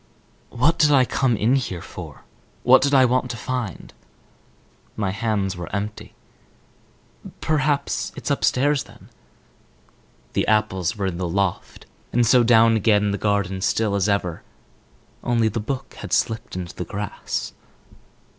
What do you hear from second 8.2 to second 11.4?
upstairs then?" The apples were in the